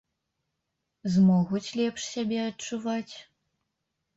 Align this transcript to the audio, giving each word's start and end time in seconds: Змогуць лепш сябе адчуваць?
Змогуць 1.17 1.75
лепш 1.81 2.01
сябе 2.15 2.39
адчуваць? 2.49 3.15